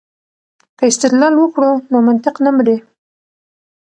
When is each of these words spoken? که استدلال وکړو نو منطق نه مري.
که 0.77 0.83
استدلال 0.91 1.33
وکړو 1.37 1.71
نو 1.91 1.97
منطق 2.07 2.35
نه 2.45 2.51
مري. 2.55 2.77